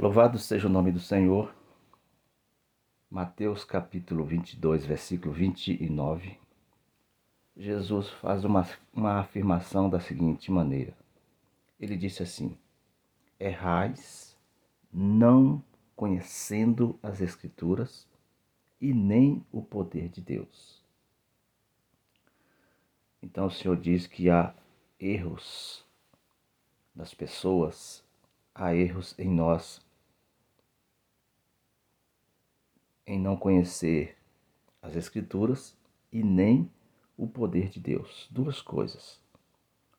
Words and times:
Louvado 0.00 0.38
seja 0.38 0.68
o 0.68 0.70
nome 0.70 0.92
do 0.92 1.00
Senhor. 1.00 1.52
Mateus 3.10 3.64
capítulo 3.64 4.24
22, 4.24 4.86
versículo 4.86 5.34
29. 5.34 6.38
Jesus 7.56 8.08
faz 8.08 8.44
uma, 8.44 8.64
uma 8.94 9.18
afirmação 9.18 9.90
da 9.90 9.98
seguinte 9.98 10.52
maneira. 10.52 10.96
Ele 11.80 11.96
disse 11.96 12.22
assim: 12.22 12.56
Errais, 13.40 14.38
não 14.92 15.60
conhecendo 15.96 16.96
as 17.02 17.20
Escrituras 17.20 18.06
e 18.80 18.94
nem 18.94 19.44
o 19.50 19.60
poder 19.60 20.08
de 20.10 20.20
Deus. 20.20 20.80
Então 23.20 23.46
o 23.46 23.50
Senhor 23.50 23.76
diz 23.76 24.06
que 24.06 24.30
há 24.30 24.54
erros 25.00 25.84
das 26.94 27.12
pessoas, 27.12 28.04
há 28.54 28.72
erros 28.76 29.18
em 29.18 29.28
nós 29.28 29.87
em 33.08 33.18
não 33.18 33.38
conhecer 33.38 34.14
as 34.82 34.94
Escrituras 34.94 35.74
e 36.12 36.22
nem 36.22 36.70
o 37.16 37.26
poder 37.26 37.70
de 37.70 37.80
Deus. 37.80 38.28
Duas 38.30 38.60
coisas: 38.60 39.18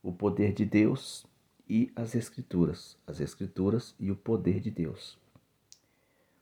o 0.04 0.13
poder 0.13 0.54
de 0.54 0.63
Deus 0.63 1.26
e 1.68 1.91
as 1.95 2.13
Escrituras. 2.13 2.95
As 3.08 3.20
Escrituras 3.20 3.95
e 3.99 4.12
o 4.12 4.16
poder 4.16 4.59
de 4.59 4.70
Deus. 4.70 5.18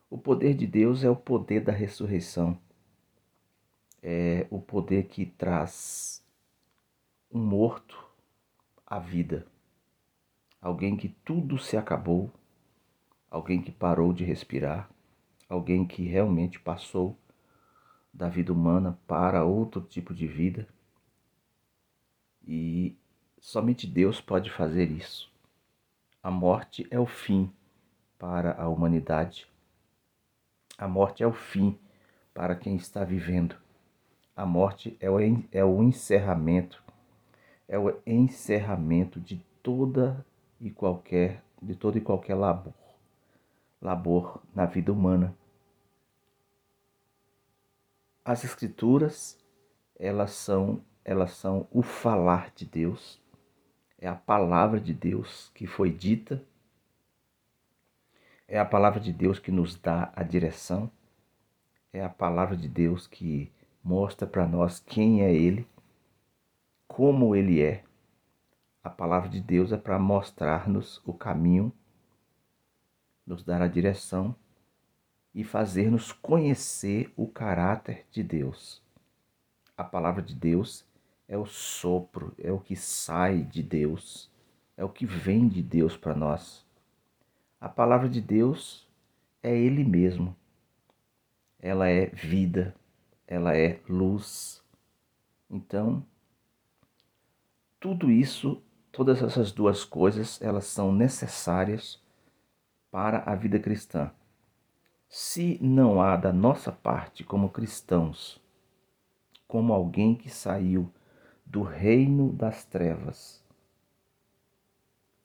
O 0.10 0.18
poder 0.18 0.54
de 0.54 0.68
Deus 0.68 1.04
é 1.04 1.10
o 1.10 1.16
poder 1.16 1.62
da 1.62 1.72
ressurreição, 1.72 2.58
é 4.02 4.46
o 4.50 4.60
poder 4.62 5.08
que 5.08 5.26
traz 5.26 6.24
um 7.32 7.40
morto 7.40 7.98
à 8.86 9.00
vida, 9.00 9.46
alguém 10.62 10.96
que 10.96 11.10
tudo 11.26 11.58
se 11.58 11.76
acabou, 11.76 12.32
alguém 13.30 13.62
que 13.62 13.72
parou 13.72 14.14
de 14.14 14.24
respirar 14.24 14.90
alguém 15.50 15.86
que 15.86 16.04
realmente 16.04 16.60
passou 16.60 17.18
da 18.14 18.28
vida 18.28 18.52
humana 18.52 18.98
para 19.08 19.46
outro 19.46 19.82
tipo 19.82 20.14
de 20.14 20.28
vida. 20.28 20.68
E 22.46 22.98
somente 23.40 23.86
Deus 23.86 24.20
pode 24.20 24.50
fazer 24.50 24.92
isso. 24.92 25.32
A 26.22 26.32
morte 26.32 26.88
é 26.90 27.00
o 27.00 27.06
fim 27.06 27.52
para 28.18 28.60
a 28.60 28.68
humanidade. 28.68 29.48
A 30.78 30.88
morte 30.88 31.24
é 31.24 31.28
o 31.28 31.34
fim 31.34 31.78
para 32.34 32.56
quem 32.56 32.76
está 32.76 33.04
vivendo. 33.04 33.56
A 34.36 34.46
morte 34.46 34.98
é 35.00 35.10
o, 35.10 35.18
é 35.52 35.66
o 35.66 35.82
encerramento, 35.82 36.84
é 37.68 37.78
o 37.80 38.00
encerramento 38.06 39.20
de 39.20 39.38
toda 39.64 40.24
e 40.60 40.70
qualquer, 40.70 41.44
de 41.62 41.76
todo 41.76 41.98
e 41.98 42.02
qualquer 42.02 42.36
labor 42.36 42.74
labor 43.82 44.42
na 44.54 44.66
vida 44.66 44.92
humana. 44.92 45.36
As 48.24 48.44
escrituras, 48.44 49.40
elas 49.98 50.32
são, 50.32 50.84
elas 51.04 51.32
são 51.32 51.68
o 51.72 51.82
falar 51.82 52.52
de 52.54 52.66
Deus. 52.66 53.22
É 53.98 54.08
a 54.08 54.16
palavra 54.16 54.80
de 54.80 54.94
Deus 54.94 55.52
que 55.56 55.66
foi 55.66 55.92
dita. 55.92 56.44
É 58.48 58.60
a 58.60 58.66
palavra 58.66 59.00
de 59.00 59.14
Deus 59.14 59.40
que 59.40 59.52
nos 59.52 59.76
dá 59.76 60.12
a 60.16 60.24
direção. 60.24 60.92
É 61.94 62.04
a 62.04 62.10
palavra 62.10 62.56
de 62.56 62.68
Deus 62.68 63.08
que 63.08 63.52
mostra 63.84 64.28
para 64.28 64.46
nós 64.46 64.80
quem 64.80 65.24
é 65.24 65.34
ele, 65.34 65.66
como 66.88 67.34
ele 67.34 67.62
é. 67.62 67.84
A 68.84 68.90
palavra 68.90 69.30
de 69.30 69.40
Deus 69.40 69.72
é 69.72 69.78
para 69.78 69.98
mostrar-nos 69.98 71.02
o 71.06 71.14
caminho 71.14 71.72
nos 73.28 73.44
dar 73.44 73.62
a 73.62 73.68
direção 73.68 74.34
e 75.36 75.44
fazer-nos 75.44 76.12
conhecer 76.12 77.14
o 77.16 77.28
caráter 77.28 78.08
de 78.10 78.24
Deus. 78.24 78.82
A 79.76 79.84
palavra 79.84 80.24
de 80.24 80.34
Deus 80.34 80.84
é 81.28 81.38
o 81.38 81.46
sopro, 81.46 82.34
é 82.40 82.52
o 82.52 82.60
que 82.60 82.76
sai 82.76 83.44
de 83.44 83.62
Deus, 83.62 84.32
é 84.76 84.84
o 84.84 84.90
que 84.90 85.06
vem 85.06 85.48
de 85.48 85.62
Deus 85.62 85.98
para 85.98 86.16
nós. 86.16 86.66
A 87.60 87.68
palavra 87.68 88.08
de 88.08 88.22
Deus 88.22 88.88
é 89.44 89.56
Ele 89.56 89.84
mesmo. 89.84 90.36
Ela 91.60 91.90
é 91.90 92.08
vida, 92.08 92.74
ela 93.28 93.56
é 93.56 93.82
luz. 93.90 94.64
Então, 95.50 96.06
tudo 97.80 98.10
isso, 98.10 98.62
todas 98.92 99.22
essas 99.22 99.52
duas 99.52 99.84
coisas, 99.84 100.42
elas 100.42 100.66
são 100.66 100.92
necessárias 100.92 102.02
para 102.92 103.20
a 103.20 103.36
vida 103.36 103.60
cristã. 103.60 104.12
Se 105.10 105.58
não 105.62 106.02
há 106.02 106.16
da 106.18 106.34
nossa 106.34 106.72
parte, 106.72 107.24
como 107.24 107.50
cristãos, 107.50 108.42
como 109.48 109.74
alguém 109.74 110.16
que 110.16 110.30
saiu 110.30 110.92
do 111.46 111.64
reino 111.64 112.34
das 112.34 112.66
trevas 112.66 113.42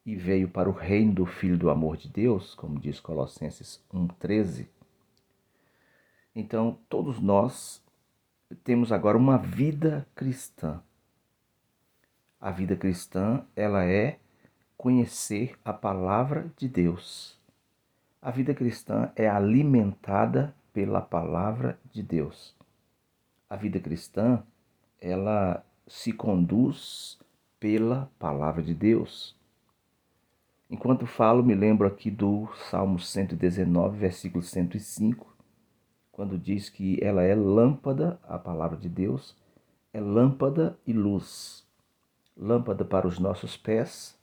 e 0.07 0.15
veio 0.15 0.49
para 0.49 0.69
o 0.69 0.73
reino 0.73 1.13
do 1.13 1.27
Filho 1.27 1.59
do 1.59 1.71
amor 1.71 1.97
de 1.97 2.09
Deus, 2.09 2.55
como 2.55 2.79
diz 2.79 3.01
Colossenses 3.01 3.83
1,13, 3.93 4.69
então 6.35 6.79
todos 6.89 7.21
nós 7.21 7.83
temos 8.65 8.93
agora 8.93 9.19
uma 9.19 9.37
vida 9.39 10.07
cristã. 10.15 10.83
A 12.41 12.51
vida 12.51 12.75
cristã, 12.75 13.45
ela 13.55 13.85
é 13.85 14.19
conhecer 14.77 15.59
a 15.65 15.73
palavra 15.73 16.51
de 16.57 16.69
Deus 16.69 17.39
a 18.23 18.31
vida 18.31 18.55
cristã 18.55 19.11
é 19.17 19.29
alimentada 19.29 20.55
pela 20.73 21.01
palavra 21.01 21.77
de 21.91 22.05
Deus. 22.05 22.55
A 23.51 23.57
vida 23.57 23.81
cristã, 23.81 24.45
ela 25.01 25.67
se 25.89 26.13
conduz 26.13 27.19
pela 27.59 28.09
palavra 28.21 28.63
de 28.63 28.75
Deus. 28.75 29.37
Enquanto 30.71 31.05
falo, 31.05 31.43
me 31.43 31.55
lembro 31.57 31.85
aqui 31.85 32.13
do 32.13 32.49
Salmo 32.71 33.01
119, 33.01 33.99
versículo 33.99 34.43
105, 34.43 35.37
quando 36.13 36.39
diz 36.39 36.71
que 36.71 37.03
ela 37.03 37.25
é 37.25 37.35
lâmpada, 37.35 38.21
a 38.23 38.39
palavra 38.39 38.77
de 38.77 38.89
Deus, 38.89 39.37
é 39.93 40.01
lâmpada 40.01 40.79
e 40.87 40.93
luz. 40.93 41.67
Lâmpada 42.37 42.85
para 42.85 43.09
os 43.09 43.19
nossos 43.19 43.57
pés 43.57 44.17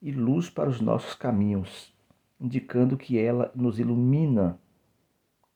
e 0.00 0.12
luz 0.12 0.48
para 0.48 0.70
os 0.70 0.80
nossos 0.80 1.14
caminhos 1.14 1.95
indicando 2.40 2.96
que 2.96 3.18
ela 3.18 3.50
nos 3.54 3.78
ilumina 3.78 4.58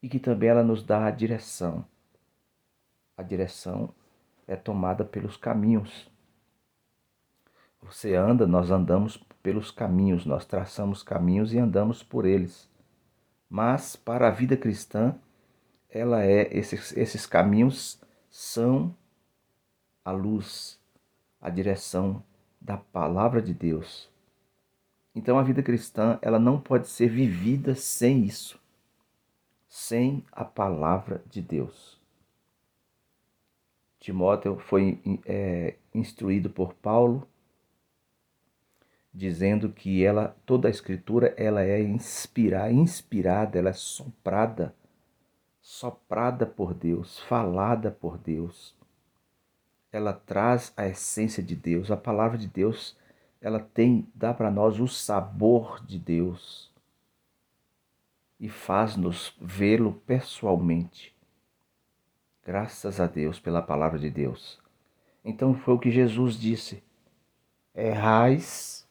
e 0.02 0.08
que 0.08 0.18
também 0.18 0.48
ela 0.48 0.64
nos 0.64 0.82
dá 0.82 1.06
a 1.06 1.10
direção. 1.10 1.84
A 3.16 3.22
direção 3.22 3.94
é 4.46 4.56
tomada 4.56 5.04
pelos 5.04 5.36
caminhos. 5.36 6.10
Você 7.82 8.14
anda, 8.14 8.46
nós 8.46 8.70
andamos 8.70 9.16
pelos 9.42 9.70
caminhos, 9.70 10.26
nós 10.26 10.44
traçamos 10.44 11.02
caminhos 11.02 11.52
e 11.52 11.58
andamos 11.58 12.02
por 12.02 12.24
eles. 12.24 12.68
Mas 13.48 13.96
para 13.96 14.28
a 14.28 14.30
vida 14.30 14.56
cristã, 14.56 15.14
ela 15.88 16.24
é 16.24 16.56
esses, 16.56 16.96
esses 16.96 17.26
caminhos 17.26 18.00
são 18.30 18.94
a 20.04 20.10
luz, 20.10 20.80
a 21.40 21.50
direção 21.50 22.22
da 22.60 22.76
palavra 22.76 23.40
de 23.40 23.54
Deus. 23.54 24.09
Então 25.14 25.38
a 25.38 25.42
vida 25.42 25.62
cristã, 25.62 26.18
ela 26.22 26.38
não 26.38 26.60
pode 26.60 26.88
ser 26.88 27.08
vivida 27.08 27.74
sem 27.74 28.24
isso, 28.24 28.60
sem 29.68 30.24
a 30.30 30.44
palavra 30.44 31.22
de 31.28 31.42
Deus. 31.42 31.98
Timóteo 33.98 34.58
foi 34.58 34.98
é, 35.26 35.76
instruído 35.94 36.48
por 36.48 36.74
Paulo, 36.74 37.28
dizendo 39.12 39.70
que 39.70 40.04
ela, 40.04 40.36
toda 40.46 40.68
a 40.68 40.70
escritura, 40.70 41.34
ela 41.36 41.62
é 41.62 41.82
inspirada, 41.82 42.72
inspirada, 42.72 43.58
ela 43.58 43.70
é 43.70 43.74
soprada, 43.74 44.74
soprada 45.60 46.46
por 46.46 46.72
Deus, 46.72 47.18
falada 47.18 47.90
por 47.90 48.16
Deus. 48.16 48.74
Ela 49.92 50.12
traz 50.12 50.72
a 50.76 50.86
essência 50.86 51.42
de 51.42 51.56
Deus, 51.56 51.90
a 51.90 51.96
palavra 51.96 52.38
de 52.38 52.46
Deus 52.46 52.96
ela 53.40 53.60
tem 53.60 54.06
dá 54.14 54.34
para 54.34 54.50
nós 54.50 54.78
o 54.78 54.86
sabor 54.86 55.84
de 55.84 55.98
Deus 55.98 56.70
e 58.38 58.48
faz-nos 58.48 59.34
vê-lo 59.40 59.92
pessoalmente. 60.06 61.14
Graças 62.44 63.00
a 63.00 63.06
Deus 63.06 63.38
pela 63.38 63.62
palavra 63.62 63.98
de 63.98 64.10
Deus. 64.10 64.58
Então 65.24 65.54
foi 65.54 65.74
o 65.74 65.78
que 65.78 65.90
Jesus 65.90 66.34
disse: 66.34 66.82
errais, 67.74 68.86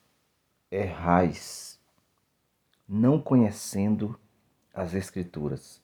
errais, 0.72 1.80
não 2.88 3.20
conhecendo 3.20 4.20
as 4.74 4.94
Escrituras 4.94 5.82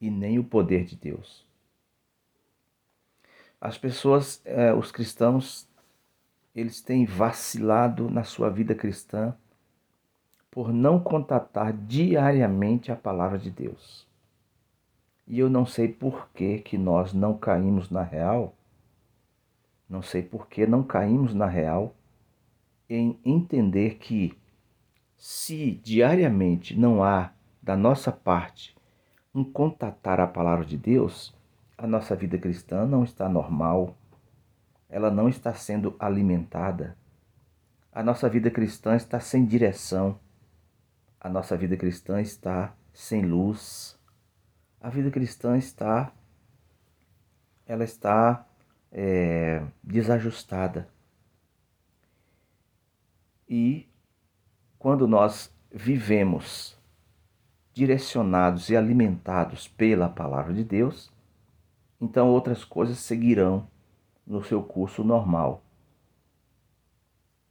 e 0.00 0.10
nem 0.10 0.38
o 0.38 0.44
poder 0.44 0.84
de 0.84 0.96
Deus. 0.96 1.46
As 3.60 3.78
pessoas, 3.78 4.42
eh, 4.44 4.74
os 4.74 4.90
cristãos, 4.90 5.68
eles 6.54 6.80
têm 6.80 7.04
vacilado 7.04 8.08
na 8.08 8.22
sua 8.22 8.48
vida 8.48 8.74
cristã 8.74 9.34
por 10.50 10.72
não 10.72 11.00
contatar 11.00 11.72
diariamente 11.72 12.92
a 12.92 12.96
palavra 12.96 13.38
de 13.38 13.50
Deus. 13.50 14.06
E 15.26 15.38
eu 15.38 15.50
não 15.50 15.66
sei 15.66 15.88
por 15.88 16.28
que, 16.32 16.58
que 16.58 16.78
nós 16.78 17.12
não 17.12 17.36
caímos 17.36 17.90
na 17.90 18.02
real, 18.02 18.54
não 19.88 20.00
sei 20.00 20.22
por 20.22 20.46
que 20.46 20.66
não 20.66 20.82
caímos 20.82 21.34
na 21.34 21.46
real 21.46 21.94
em 22.88 23.18
entender 23.24 23.96
que 23.96 24.38
se 25.16 25.72
diariamente 25.72 26.78
não 26.78 27.02
há 27.02 27.32
da 27.62 27.76
nossa 27.76 28.12
parte 28.12 28.76
um 29.34 29.42
contatar 29.42 30.20
a 30.20 30.26
palavra 30.26 30.64
de 30.64 30.76
Deus, 30.76 31.34
a 31.76 31.86
nossa 31.86 32.14
vida 32.14 32.38
cristã 32.38 32.86
não 32.86 33.02
está 33.02 33.28
normal, 33.28 33.96
ela 34.94 35.10
não 35.10 35.28
está 35.28 35.52
sendo 35.52 35.96
alimentada. 35.98 36.96
A 37.92 38.00
nossa 38.00 38.28
vida 38.28 38.48
cristã 38.48 38.94
está 38.94 39.18
sem 39.18 39.44
direção. 39.44 40.20
A 41.20 41.28
nossa 41.28 41.56
vida 41.56 41.76
cristã 41.76 42.20
está 42.20 42.72
sem 42.92 43.22
luz. 43.22 43.98
A 44.80 44.88
vida 44.90 45.10
cristã 45.10 45.58
está 45.58 46.12
ela 47.66 47.82
está 47.82 48.46
é, 48.92 49.64
desajustada. 49.82 50.88
E 53.48 53.88
quando 54.78 55.08
nós 55.08 55.52
vivemos 55.72 56.78
direcionados 57.72 58.70
e 58.70 58.76
alimentados 58.76 59.66
pela 59.66 60.08
palavra 60.08 60.54
de 60.54 60.62
Deus, 60.62 61.12
então 62.00 62.28
outras 62.28 62.62
coisas 62.64 62.98
seguirão 62.98 63.73
no 64.26 64.42
seu 64.42 64.62
curso 64.62 65.04
normal. 65.04 65.62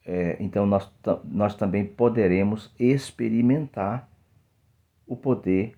É, 0.06 0.36
então 0.40 0.66
nós, 0.66 0.92
nós 1.24 1.56
também 1.56 1.86
poderemos 1.86 2.74
experimentar 2.78 4.10
o 5.08 5.16
poder 5.16 5.78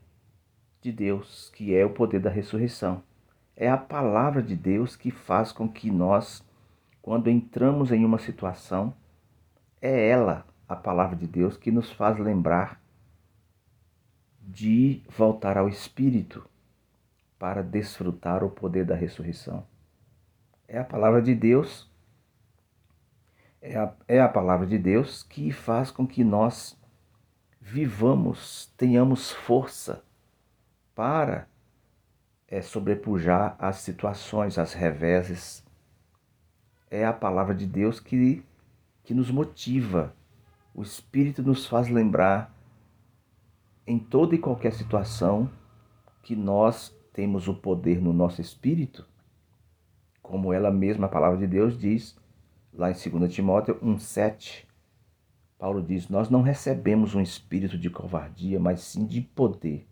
de 0.82 0.92
Deus, 0.92 1.52
que 1.56 1.76
é 1.76 1.86
o 1.86 1.90
poder 1.90 2.20
da 2.20 2.30
ressurreição. 2.30 3.04
É 3.56 3.70
a 3.70 3.78
palavra 3.78 4.42
de 4.42 4.56
Deus 4.56 4.96
que 4.96 5.12
faz 5.12 5.52
com 5.52 5.68
que 5.68 5.90
nós, 5.90 6.44
quando 7.02 7.30
entramos 7.30 7.92
em 7.92 8.04
uma 8.04 8.20
situação, 8.20 8.94
é 9.82 10.10
ela, 10.10 10.46
a 10.68 10.76
palavra 10.76 11.16
de 11.16 11.28
Deus, 11.28 11.56
que 11.58 11.72
nos 11.72 11.92
faz 11.92 12.18
lembrar 12.18 12.82
de 14.42 15.02
voltar 15.10 15.58
ao 15.58 15.68
Espírito 15.68 16.48
para 17.38 17.62
desfrutar 17.62 18.44
o 18.44 18.50
poder 18.50 18.86
da 18.86 18.96
ressurreição. 18.96 19.66
É 20.68 20.80
a 20.80 20.84
palavra 20.84 21.22
de 21.22 21.36
Deus, 21.36 21.90
é 23.62 23.78
a, 23.78 23.94
é 24.08 24.20
a 24.20 24.28
palavra 24.28 24.66
de 24.66 24.78
Deus 24.78 25.24
que 25.24 25.52
faz 25.52 25.92
com 25.92 26.06
que 26.06 26.24
nós 26.24 26.80
vivamos, 27.60 28.72
tenhamos 28.78 29.32
força 29.32 30.04
para 30.94 31.48
é, 32.48 32.62
sobrepujar 32.62 33.56
as 33.60 33.78
situações, 33.78 34.58
as 34.58 34.74
reveses. 34.74 35.64
É 36.90 37.06
a 37.06 37.14
palavra 37.14 37.56
de 37.56 37.66
Deus 37.66 38.00
que, 38.00 38.44
que 39.04 39.14
nos 39.14 39.32
motiva. 39.32 40.16
O 40.74 40.84
Espírito 40.84 41.42
nos 41.42 41.66
faz 41.66 41.90
lembrar 41.90 42.56
em 43.88 44.00
toda 44.00 44.36
e 44.36 44.40
qualquer 44.40 44.74
situação 44.74 45.50
que 46.24 46.36
nós 46.36 46.96
temos 47.14 47.48
o 47.48 47.54
poder 47.54 48.02
no 48.02 48.12
nosso 48.12 48.42
espírito, 48.42 49.08
como 50.26 50.52
ela 50.52 50.72
mesma, 50.72 51.06
a 51.06 51.10
palavra 51.10 51.38
de 51.38 51.48
Deus 51.48 51.78
diz, 51.78 52.18
lá 52.74 52.92
em 52.92 52.94
2 52.94 53.34
Timóteo 53.34 53.76
1,7. 53.82 54.66
Paulo 55.58 55.82
diz: 55.82 56.10
Nós 56.10 56.30
não 56.30 56.42
recebemos 56.42 57.16
um 57.16 57.22
espírito 57.22 57.78
de 57.78 57.90
covardia, 57.90 58.60
mas 58.60 58.82
sim 58.82 59.06
de 59.06 59.22
poder. 59.22 59.88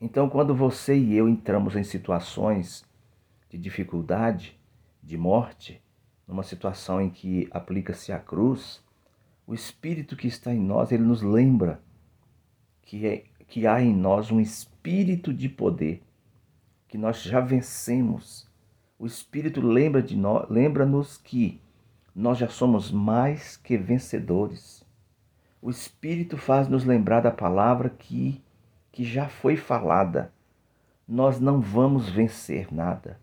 Então, 0.00 0.28
quando 0.28 0.54
você 0.54 0.96
e 0.96 1.14
eu 1.14 1.28
entramos 1.28 1.76
em 1.76 1.84
situações 1.84 2.84
de 3.48 3.56
dificuldade, 3.56 4.58
de 5.02 5.16
morte, 5.16 5.80
numa 6.26 6.42
situação 6.42 7.00
em 7.00 7.10
que 7.10 7.48
aplica-se 7.50 8.12
a 8.12 8.18
cruz, 8.18 8.82
o 9.46 9.54
Espírito 9.54 10.16
que 10.16 10.26
está 10.26 10.52
em 10.52 10.60
nós, 10.60 10.90
ele 10.90 11.02
nos 11.02 11.22
lembra 11.22 11.80
que, 12.82 13.06
é, 13.06 13.24
que 13.46 13.66
há 13.66 13.80
em 13.80 13.94
nós 13.94 14.30
um 14.30 14.40
espírito 14.40 15.32
de 15.32 15.48
poder, 15.48 16.02
que 16.88 16.96
nós 16.96 17.22
já 17.22 17.40
vencemos. 17.40 18.48
O 18.98 19.06
Espírito 19.06 19.60
lembra 19.60 20.02
de 20.02 20.16
nós, 20.16 20.48
lembra-nos 20.48 21.16
que 21.16 21.60
nós 22.14 22.38
já 22.38 22.48
somos 22.48 22.92
mais 22.92 23.56
que 23.56 23.76
vencedores. 23.76 24.84
O 25.60 25.68
Espírito 25.68 26.38
faz 26.38 26.68
nos 26.68 26.84
lembrar 26.84 27.20
da 27.20 27.30
palavra 27.30 27.90
que, 27.90 28.42
que 28.92 29.04
já 29.04 29.28
foi 29.28 29.56
falada. 29.56 30.32
Nós 31.06 31.40
não 31.40 31.60
vamos 31.60 32.08
vencer 32.08 32.72
nada. 32.72 33.18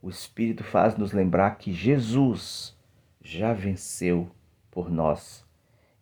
O 0.00 0.08
Espírito 0.08 0.64
faz 0.64 0.96
nos 0.96 1.12
lembrar 1.12 1.58
que 1.58 1.72
Jesus 1.72 2.76
já 3.20 3.52
venceu 3.52 4.30
por 4.70 4.90
nós 4.90 5.44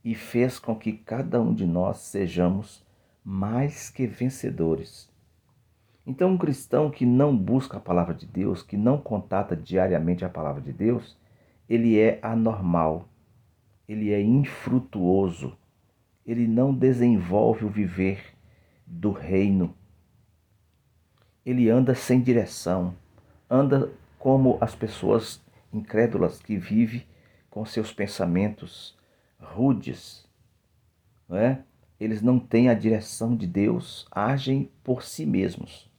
e 0.05 0.14
fez 0.14 0.58
com 0.58 0.75
que 0.75 0.93
cada 0.93 1.41
um 1.41 1.52
de 1.52 1.67
nós 1.67 1.99
sejamos 1.99 2.85
mais 3.25 3.91
que 3.91 4.06
vencedores. 4.06 5.10
Então, 6.06 6.31
um 6.31 6.38
cristão 6.38 6.91
que 6.91 7.05
não 7.05 7.37
busca 7.37 7.76
a 7.76 7.81
palavra 7.81 8.14
de 8.14 8.26
Deus, 8.26 8.62
que 8.62 8.76
não 8.76 8.99
contata 8.99 9.55
diariamente 9.55 10.25
a 10.25 10.29
palavra 10.29 10.61
de 10.61 10.73
Deus, 10.73 11.17
ele 11.69 11.99
é 11.99 12.19
anormal, 12.23 13.08
ele 13.88 14.12
é 14.12 14.20
infrutuoso, 14.20 15.56
ele 16.26 16.47
não 16.47 16.75
desenvolve 16.75 17.64
o 17.64 17.69
viver 17.69 18.35
do 18.87 19.12
reino. 19.12 19.75
Ele 21.44 21.69
anda 21.69 21.94
sem 21.94 22.20
direção, 22.20 22.94
anda 23.49 23.91
como 24.19 24.58
as 24.61 24.75
pessoas 24.75 25.41
incrédulas 25.73 26.41
que 26.41 26.56
vivem 26.56 27.05
com 27.49 27.64
seus 27.64 27.93
pensamentos 27.93 28.97
rudes, 29.38 30.26
não 31.29 31.37
é? 31.37 31.62
Eles 31.99 32.23
não 32.23 32.38
têm 32.38 32.69
a 32.69 32.75
direção 32.75 33.37
de 33.37 33.47
Deus, 33.47 34.06
agem 34.11 34.70
por 34.82 35.02
si 35.02 35.26
mesmos. 35.26 35.89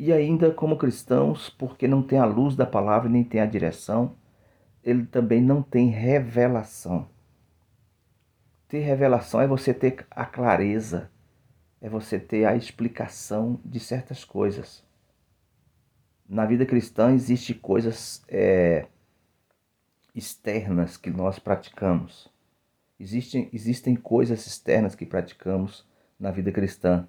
E 0.00 0.12
ainda 0.12 0.52
como 0.52 0.78
cristãos, 0.78 1.50
porque 1.50 1.88
não 1.88 2.04
tem 2.04 2.20
a 2.20 2.24
luz 2.24 2.54
da 2.54 2.64
palavra 2.64 3.08
nem 3.08 3.24
tem 3.24 3.40
a 3.40 3.46
direção, 3.46 4.14
ele 4.84 5.04
também 5.04 5.42
não 5.42 5.60
tem 5.60 5.88
revelação. 5.88 7.08
Ter 8.68 8.78
revelação 8.78 9.40
é 9.40 9.48
você 9.48 9.74
ter 9.74 10.06
a 10.08 10.24
clareza, 10.24 11.10
é 11.80 11.88
você 11.88 12.16
ter 12.16 12.44
a 12.44 12.54
explicação 12.54 13.60
de 13.64 13.80
certas 13.80 14.24
coisas. 14.24 14.84
Na 16.28 16.46
vida 16.46 16.64
cristã 16.64 17.12
existe 17.12 17.52
coisas 17.52 18.22
é, 18.28 18.86
externas 20.14 20.96
que 20.96 21.10
nós 21.10 21.40
praticamos. 21.40 22.30
Existem, 23.00 23.48
existem 23.52 23.96
coisas 23.96 24.46
externas 24.46 24.94
que 24.94 25.04
praticamos 25.04 25.84
na 26.20 26.30
vida 26.30 26.52
cristã, 26.52 27.08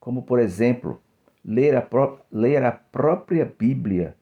como, 0.00 0.24
por 0.24 0.40
exemplo, 0.40 1.00
ler 1.44 1.76
a, 1.76 1.82
pró 1.82 2.20
ler 2.30 2.64
a 2.64 2.72
própria 2.72 3.44
Bíblia 3.44 4.16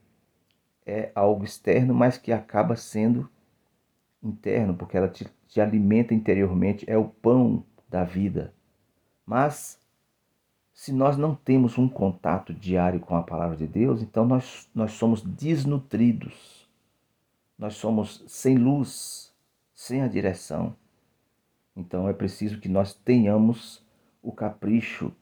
é 0.84 1.12
algo 1.14 1.44
externo, 1.44 1.94
mas 1.94 2.18
que 2.18 2.32
acaba 2.32 2.74
sendo 2.74 3.30
interno, 4.22 4.74
porque 4.74 4.96
ela 4.96 5.08
te, 5.08 5.26
te 5.46 5.60
alimenta 5.60 6.12
interiormente, 6.12 6.84
é 6.88 6.96
o 6.96 7.04
pão 7.04 7.64
da 7.88 8.04
vida. 8.04 8.52
Mas 9.24 9.80
se 10.72 10.92
nós 10.92 11.16
não 11.16 11.34
temos 11.34 11.78
um 11.78 11.88
contato 11.88 12.52
diário 12.52 12.98
com 12.98 13.16
a 13.16 13.22
palavra 13.22 13.56
de 13.56 13.66
Deus, 13.66 14.02
então 14.02 14.26
nós, 14.26 14.68
nós 14.74 14.92
somos 14.92 15.22
desnutridos, 15.22 16.68
nós 17.56 17.74
somos 17.74 18.24
sem 18.26 18.56
luz, 18.56 19.32
sem 19.74 20.02
a 20.02 20.08
direção. 20.08 20.74
Então 21.76 22.08
é 22.08 22.12
preciso 22.12 22.58
que 22.58 22.68
nós 22.68 22.94
tenhamos 22.94 23.84
o 24.22 24.32
capricho, 24.32 25.12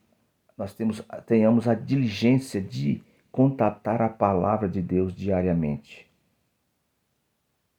nós 0.61 0.75
temos, 0.75 1.03
tenhamos 1.25 1.67
a 1.67 1.73
diligência 1.73 2.61
de 2.61 3.03
contatar 3.33 4.03
a 4.03 4.11
palavra 4.11 4.69
de 4.69 4.83
Deus 4.83 5.15
diariamente. 5.15 6.07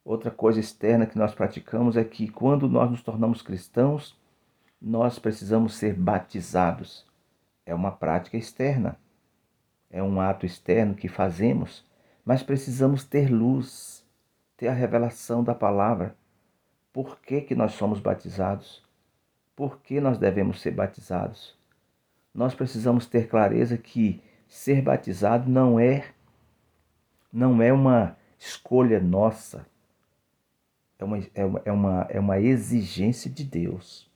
Outra 0.04 0.32
coisa 0.32 0.60
externa 0.60 1.06
que 1.06 1.16
nós 1.16 1.32
praticamos 1.32 1.96
é 1.96 2.04
que 2.04 2.28
quando 2.28 2.68
nós 2.68 2.90
nos 2.90 3.04
tornamos 3.04 3.44
cristãos, 3.44 4.20
nós 4.82 5.20
precisamos 5.20 5.76
ser 5.76 5.94
batizados. 5.94 7.06
É 7.68 7.76
uma 7.76 7.92
prática 7.92 8.36
externa, 8.36 8.98
é 9.92 10.02
um 10.02 10.20
ato 10.20 10.48
externo 10.48 10.96
que 10.96 11.08
fazemos, 11.08 11.86
mas 12.26 12.42
precisamos 12.42 13.04
ter 13.04 13.30
luz, 13.30 14.04
ter 14.58 14.70
a 14.70 14.74
revelação 14.74 15.44
da 15.44 15.54
palavra 15.54 16.16
por 16.92 17.20
que, 17.22 17.42
que 17.42 17.54
nós 17.54 17.74
somos 17.74 18.00
batizados, 18.00 18.84
por 19.56 19.78
que 19.82 20.02
nós 20.02 20.18
devemos 20.18 20.60
ser 20.60 20.72
batizados. 20.72 21.61
Nós 22.34 22.54
precisamos 22.54 23.06
ter 23.06 23.28
clareza 23.28 23.78
que 23.78 24.22
ser 24.48 24.82
batizado 24.82 25.50
não 25.50 25.80
é 25.80 26.06
não 27.32 27.62
é 27.62 27.72
uma 27.72 28.18
escolha 28.38 29.00
nossa. 29.00 29.66
é 31.00 31.06
uma, 31.06 31.18
é 31.34 31.46
uma, 31.46 31.62
é 31.66 31.72
uma, 31.72 32.08
é 32.10 32.20
uma 32.20 32.40
exigência 32.40 33.32
de 33.32 33.44
Deus. 33.44 34.10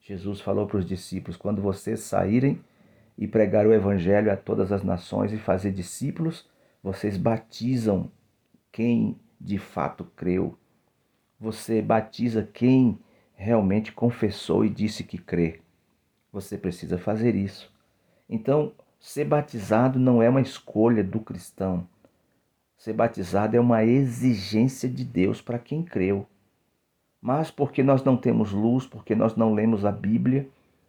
Jesus 0.00 0.40
falou 0.40 0.66
para 0.66 0.78
os 0.78 0.86
discípulos: 0.86 1.36
quando 1.36 1.62
vocês 1.62 2.00
saírem 2.00 2.60
e 3.16 3.26
pregar 3.26 3.66
o 3.66 3.72
evangelho 3.72 4.30
a 4.30 4.36
todas 4.36 4.72
as 4.72 4.82
nações 4.82 5.32
e 5.32 5.38
fazer 5.38 5.72
discípulos, 5.72 6.46
vocês 6.82 7.16
batizam 7.16 8.10
quem 8.70 9.18
de 9.40 9.58
fato 9.58 10.04
creu. 10.04 10.58
Você 11.40 11.80
batiza 11.80 12.42
quem 12.52 12.98
realmente 13.34 13.92
confessou 13.92 14.64
e 14.64 14.68
disse 14.68 15.02
que 15.02 15.18
crê. 15.18 15.61
Você 16.32 16.56
precisa 16.56 16.96
fazer 16.98 17.34
isso. 17.34 17.70
Então, 18.28 18.72
ser 18.98 19.24
batizado 19.24 19.98
não 19.98 20.22
é 20.22 20.28
uma 20.28 20.40
escolha 20.40 21.04
do 21.04 21.20
cristão. 21.20 21.86
Ser 22.76 22.94
batizado 22.94 23.56
é 23.56 23.60
uma 23.60 23.84
exigência 23.84 24.88
de 24.88 25.04
Deus 25.04 25.40
para 25.40 25.58
quem 25.58 25.82
creu. 25.82 26.26
Mas 27.20 27.50
porque 27.50 27.82
nós 27.82 28.02
não 28.02 28.16
temos 28.16 28.50
luz, 28.50 28.86
porque 28.86 29.14
nós 29.14 29.36
não 29.36 29.54
lemos 29.54 29.84
a 29.84 29.92
Bíblia, 29.92 30.48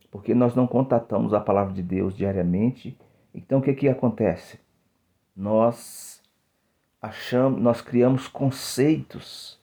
porque 0.10 0.34
nós 0.34 0.56
não 0.56 0.66
contatamos 0.66 1.34
a 1.34 1.40
palavra 1.40 1.74
de 1.74 1.84
Deus 1.84 2.16
diariamente, 2.16 2.98
então 3.34 3.60
o 3.60 3.62
que 3.62 3.74
que 3.74 3.90
acontece? 3.90 4.60
Nós 5.36 6.22
achamos, 7.02 7.62
nós 7.62 7.82
criamos 7.82 8.28
conceitos. 8.28 9.60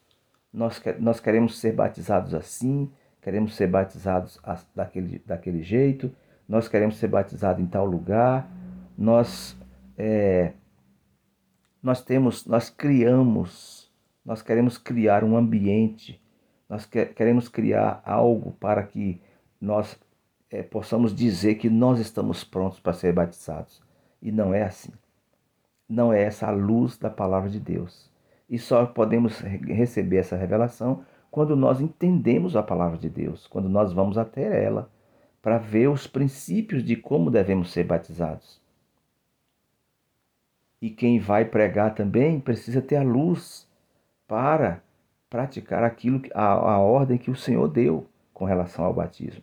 Nós, 0.52 0.82
nós 0.98 1.20
queremos 1.20 1.58
ser 1.58 1.72
batizados 1.72 2.34
assim, 2.34 2.90
queremos 3.20 3.54
ser 3.54 3.66
batizados 3.66 4.40
daquele, 4.74 5.18
daquele 5.26 5.62
jeito, 5.62 6.10
nós 6.48 6.68
queremos 6.68 6.96
ser 6.96 7.08
batizados 7.08 7.62
em 7.62 7.66
tal 7.66 7.86
lugar, 7.86 8.50
nós, 8.96 9.56
é, 9.96 10.52
nós 11.82 12.02
temos, 12.02 12.46
nós 12.46 12.68
criamos, 12.68 13.90
nós 14.24 14.42
queremos 14.42 14.76
criar 14.76 15.22
um 15.22 15.36
ambiente, 15.36 16.20
nós 16.68 16.86
queremos 16.86 17.48
criar 17.48 18.02
algo 18.04 18.52
para 18.52 18.82
que 18.82 19.20
nós 19.60 19.98
é, 20.50 20.62
possamos 20.62 21.14
dizer 21.14 21.54
que 21.56 21.70
nós 21.70 21.98
estamos 21.98 22.42
prontos 22.42 22.80
para 22.80 22.92
ser 22.92 23.12
batizados. 23.12 23.82
E 24.20 24.32
não 24.32 24.52
é 24.52 24.62
assim. 24.62 24.92
Não 25.88 26.12
é 26.12 26.22
essa 26.22 26.48
a 26.48 26.50
luz 26.50 26.98
da 26.98 27.10
palavra 27.10 27.48
de 27.48 27.58
Deus. 27.58 28.10
E 28.48 28.58
só 28.58 28.84
podemos 28.86 29.38
receber 29.40 30.18
essa 30.18 30.36
revelação 30.36 31.04
quando 31.30 31.54
nós 31.54 31.80
entendemos 31.80 32.56
a 32.56 32.62
palavra 32.62 32.98
de 32.98 33.08
Deus, 33.08 33.46
quando 33.46 33.68
nós 33.68 33.92
vamos 33.92 34.18
até 34.18 34.64
ela 34.64 34.90
para 35.40 35.58
ver 35.58 35.88
os 35.88 36.06
princípios 36.06 36.84
de 36.84 36.96
como 36.96 37.30
devemos 37.30 37.70
ser 37.70 37.84
batizados. 37.84 38.60
E 40.82 40.90
quem 40.90 41.18
vai 41.18 41.44
pregar 41.44 41.94
também 41.94 42.40
precisa 42.40 42.82
ter 42.82 42.96
a 42.96 43.02
luz 43.02 43.68
para 44.26 44.82
praticar 45.28 45.84
aquilo 45.84 46.22
a, 46.34 46.44
a 46.44 46.78
ordem 46.78 47.18
que 47.18 47.30
o 47.30 47.36
Senhor 47.36 47.68
deu 47.68 48.06
com 48.32 48.44
relação 48.44 48.84
ao 48.84 48.94
batismo. 48.94 49.42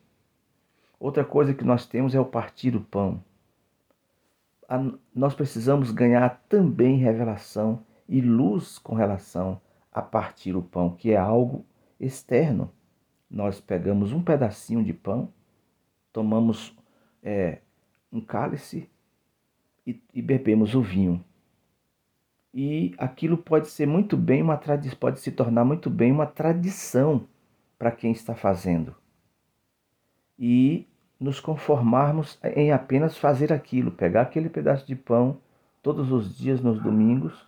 Outra 0.99 1.23
coisa 1.23 1.53
que 1.53 1.63
nós 1.63 1.85
temos 1.85 2.15
é 2.15 2.19
o 2.19 2.25
partir 2.25 2.75
o 2.75 2.81
pão. 2.81 3.23
A, 4.67 4.83
nós 5.15 5.35
precisamos 5.35 5.91
ganhar 5.91 6.43
também 6.49 6.97
revelação 6.97 7.79
e 8.09 8.19
luz 8.19 8.79
com 8.79 8.95
relação 8.95 9.61
a 9.91 10.01
partir 10.01 10.55
o 10.55 10.61
pão, 10.61 10.89
que 10.89 11.11
é 11.11 11.17
algo 11.17 11.65
externo. 11.99 12.71
Nós 13.29 13.59
pegamos 13.59 14.13
um 14.13 14.21
pedacinho 14.21 14.83
de 14.83 14.93
pão, 14.93 15.33
tomamos 16.13 16.75
é, 17.21 17.59
um 18.11 18.21
cálice 18.21 18.89
e, 19.85 20.01
e 20.13 20.21
bebemos 20.21 20.75
o 20.75 20.81
vinho. 20.81 21.23
E 22.53 22.95
aquilo 22.97 23.37
pode 23.37 23.67
ser 23.67 23.85
muito 23.85 24.15
bem 24.17 24.41
uma 24.41 24.57
tradição, 24.57 24.97
pode 24.97 25.19
se 25.19 25.31
tornar 25.31 25.65
muito 25.65 25.89
bem 25.89 26.11
uma 26.11 26.25
tradição 26.25 27.27
para 27.77 27.91
quem 27.91 28.11
está 28.11 28.33
fazendo 28.33 28.95
e 30.37 30.87
nos 31.19 31.39
conformarmos 31.39 32.37
em 32.43 32.71
apenas 32.71 33.17
fazer 33.17 33.51
aquilo, 33.51 33.91
pegar 33.91 34.21
aquele 34.21 34.49
pedaço 34.49 34.85
de 34.85 34.95
pão 34.95 35.37
todos 35.81 36.11
os 36.11 36.37
dias 36.37 36.61
nos 36.61 36.81
domingos, 36.81 37.47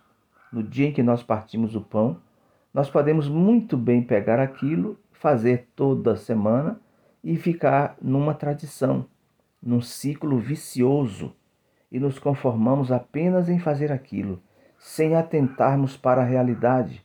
no 0.52 0.62
dia 0.62 0.88
em 0.88 0.92
que 0.92 1.02
nós 1.02 1.22
partimos 1.22 1.76
o 1.76 1.80
pão, 1.80 2.20
nós 2.72 2.88
podemos 2.88 3.28
muito 3.28 3.76
bem 3.76 4.02
pegar 4.02 4.38
aquilo, 4.38 4.98
fazer 5.12 5.68
toda 5.74 6.16
semana 6.16 6.80
e 7.22 7.36
ficar 7.36 7.96
numa 8.00 8.32
tradição, 8.32 9.04
num 9.62 9.80
ciclo 9.80 10.38
vicioso 10.38 11.34
e 11.90 11.98
nos 11.98 12.18
conformamos 12.18 12.92
apenas 12.92 13.48
em 13.48 13.58
fazer 13.58 13.90
aquilo, 13.90 14.40
sem 14.78 15.16
atentarmos 15.16 15.96
para 15.96 16.22
a 16.22 16.24
realidade, 16.24 17.04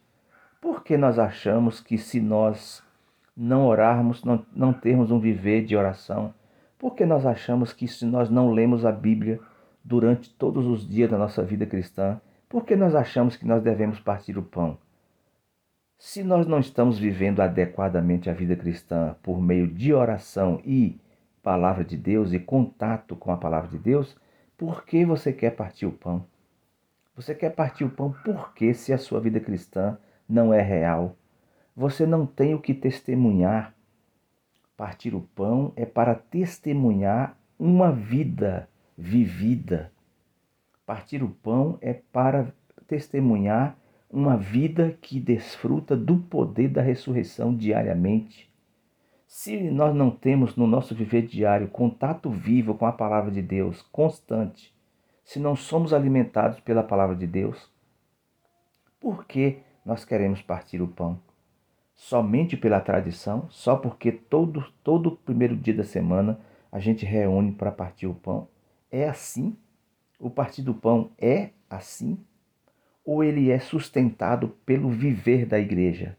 porque 0.62 0.96
nós 0.98 1.18
achamos 1.18 1.80
que 1.80 1.98
se 1.98 2.22
nós 2.22 2.84
não 3.36 3.66
orarmos, 3.66 4.24
não, 4.24 4.46
não 4.56 4.72
termos 4.72 5.12
um 5.12 5.20
viver 5.20 5.66
de 5.66 5.76
oração? 5.76 6.34
Porque 6.78 7.06
nós 7.06 7.26
achamos 7.26 7.74
que 7.74 7.88
se 7.88 8.06
nós 8.06 8.30
não 8.30 8.52
lemos 8.52 8.86
a 8.86 8.92
Bíblia 8.92 9.40
durante 9.84 10.30
todos 10.34 10.66
os 10.66 10.88
dias 10.88 11.10
da 11.10 11.18
nossa 11.18 11.44
vida 11.44 11.66
cristã, 11.66 12.20
porque 12.48 12.76
nós 12.76 12.96
achamos 12.96 13.36
que 13.36 13.46
nós 13.46 13.62
devemos 13.62 14.00
partir 14.00 14.38
o 14.38 14.44
pão? 14.44 14.78
Se 15.98 16.24
nós 16.24 16.46
não 16.46 16.60
estamos 16.60 17.00
vivendo 17.00 17.40
adequadamente 17.40 18.30
a 18.30 18.34
vida 18.34 18.56
cristã 18.56 19.16
por 19.24 19.42
meio 19.42 19.68
de 19.68 19.94
oração 19.94 20.62
e 20.66 21.00
palavra 21.42 21.86
de 21.86 21.96
Deus 21.96 22.34
e 22.34 22.40
contato 22.40 23.16
com 23.16 23.32
a 23.32 23.38
palavra 23.38 23.70
de 23.70 23.78
Deus, 23.78 24.16
por 24.58 24.86
que 24.86 25.06
você 25.06 25.32
quer 25.32 25.52
partir 25.52 25.86
o 25.86 25.92
pão? 25.92 26.26
Você 27.16 27.34
quer 27.34 27.52
partir 27.52 27.86
o 27.86 27.90
pão 27.90 28.14
porque 28.26 28.74
se 28.74 28.92
a 28.92 28.98
sua 28.98 29.22
vida 29.22 29.40
cristã 29.40 29.98
não 30.28 30.54
é 30.54 30.62
real? 30.62 31.16
Você 31.76 32.06
não 32.06 32.26
tem 32.26 32.54
o 32.54 32.62
que 32.62 32.74
testemunhar. 32.74 33.74
Partir 34.76 35.16
o 35.16 35.22
pão 35.22 35.72
é 35.76 35.86
para 35.86 36.14
testemunhar 36.14 37.38
uma 37.58 37.92
vida 37.92 38.70
vivida. 38.98 39.92
Partir 40.86 41.24
o 41.24 41.30
pão 41.30 41.78
é 41.82 41.94
para 41.94 42.54
testemunhar 42.86 43.78
uma 44.16 44.38
vida 44.38 44.98
que 45.02 45.20
desfruta 45.20 45.96
do 45.96 46.18
poder 46.18 46.70
da 46.70 46.82
ressurreição 46.82 47.56
diariamente. 47.56 48.50
Se 49.28 49.70
nós 49.70 49.94
não 49.94 50.10
temos 50.10 50.56
no 50.56 50.66
nosso 50.66 50.96
viver 50.96 51.24
diário 51.24 51.68
contato 51.68 52.30
vivo 52.30 52.76
com 52.76 52.86
a 52.86 52.92
palavra 52.92 53.32
de 53.32 53.42
Deus, 53.42 53.82
constante, 53.92 54.74
se 55.24 55.40
não 55.40 55.56
somos 55.56 55.94
alimentados 55.94 56.60
pela 56.60 56.84
palavra 56.84 57.16
de 57.16 57.28
Deus, 57.28 57.70
por 59.00 59.26
que 59.26 59.60
nós 59.86 60.06
queremos 60.06 60.42
partir 60.42 60.82
o 60.82 60.88
pão? 60.88 61.20
somente 61.96 62.58
pela 62.58 62.82
tradição, 62.82 63.48
só 63.50 63.76
porque 63.78 64.12
todo, 64.12 64.64
todo 64.84 65.16
primeiro 65.16 65.56
dia 65.56 65.74
da 65.74 65.84
semana 65.84 66.40
a 66.72 66.80
gente 66.80 67.06
reúne 67.06 67.54
para 67.54 67.72
partir 67.72 68.06
o 68.06 68.14
pão? 68.14 68.48
É 68.92 69.08
assim? 69.08 69.58
O 70.20 70.30
partir 70.30 70.62
do 70.62 70.74
pão 70.74 71.12
é 71.18 71.52
assim? 71.70 72.20
Ou 73.06 73.24
ele 73.24 73.52
é 73.52 73.60
sustentado 73.60 74.50
pelo 74.66 74.90
viver 74.90 75.46
da 75.46 75.60
igreja? 75.60 76.18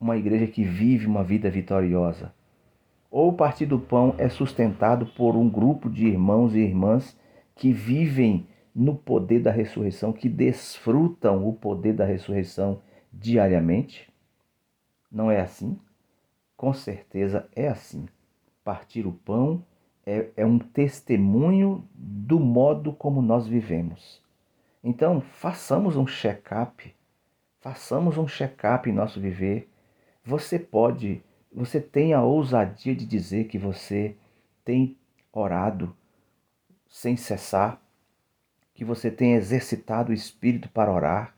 Uma 0.00 0.16
igreja 0.16 0.46
que 0.46 0.64
vive 0.64 1.06
uma 1.06 1.22
vida 1.22 1.50
vitoriosa? 1.50 2.32
Ou 3.10 3.28
o 3.28 3.32
partir 3.34 3.66
do 3.66 3.78
pão 3.78 4.14
é 4.16 4.28
sustentado 4.28 5.04
por 5.04 5.36
um 5.36 5.46
grupo 5.48 5.90
de 5.90 6.06
irmãos 6.06 6.54
e 6.54 6.60
irmãs 6.60 7.18
que 7.54 7.70
vivem 7.70 8.46
no 8.74 8.94
poder 8.94 9.40
da 9.40 9.50
ressurreição, 9.50 10.10
que 10.10 10.28
desfrutam 10.28 11.46
o 11.46 11.52
poder 11.52 11.92
da 11.92 12.06
ressurreição 12.06 12.80
diariamente? 13.12 14.10
Não 15.12 15.30
é 15.30 15.40
assim? 15.40 15.78
Com 16.56 16.72
certeza 16.72 17.46
é 17.54 17.68
assim. 17.68 18.06
Partir 18.64 19.06
o 19.06 19.12
pão 19.12 19.62
é, 20.06 20.30
é 20.36 20.46
um 20.46 20.58
testemunho 20.58 21.84
do 21.94 22.40
modo 22.40 22.92
como 22.92 23.20
nós 23.20 23.46
vivemos. 23.46 24.22
Então, 24.82 25.20
façamos 25.20 25.96
um 25.96 26.06
check-up, 26.06 26.94
façamos 27.60 28.16
um 28.16 28.26
check-up 28.26 28.88
em 28.88 28.92
nosso 28.92 29.20
viver. 29.20 29.68
Você 30.24 30.58
pode, 30.58 31.22
você 31.52 31.80
tem 31.80 32.14
a 32.14 32.22
ousadia 32.22 32.94
de 32.94 33.04
dizer 33.04 33.44
que 33.44 33.58
você 33.58 34.16
tem 34.64 34.96
orado 35.32 35.94
sem 36.88 37.16
cessar, 37.16 37.80
que 38.74 38.84
você 38.84 39.10
tem 39.10 39.34
exercitado 39.34 40.10
o 40.10 40.14
espírito 40.14 40.68
para 40.68 40.92
orar, 40.92 41.34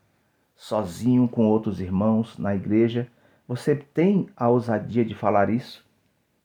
sozinho 0.54 1.28
com 1.28 1.46
outros 1.46 1.80
irmãos 1.80 2.38
na 2.38 2.54
igreja 2.54 3.11
você 3.46 3.76
tem 3.76 4.30
a 4.37 4.49
ousadia 4.49 5.04
de 5.04 5.14
falar 5.14 5.50
isso? 5.50 5.84